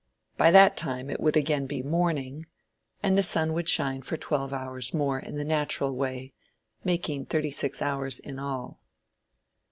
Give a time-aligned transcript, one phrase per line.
[0.35, 2.47] By that time it would again be morning,
[3.03, 6.33] and the sun would shine for twelve hours more in the natural way,
[6.83, 8.81] making thirty six hours in all.